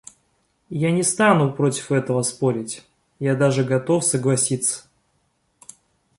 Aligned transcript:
Я 0.83 0.89
не 0.89 1.03
стану 1.03 1.53
против 1.53 1.91
этого 1.91 2.23
спорить, 2.23 2.83
я 3.19 3.35
даже 3.35 3.63
готов 3.63 4.03
согласиться. 4.03 4.87